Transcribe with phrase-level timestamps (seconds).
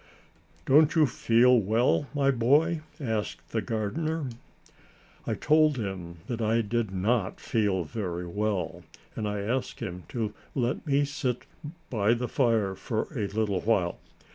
[0.65, 4.25] "Don't you feel well, my boy?" asked the gardener.
[5.27, 8.81] I told him that I did not feel very well,
[9.15, 11.45] and I asked him to let me sit
[11.91, 13.99] by the fire for a little while.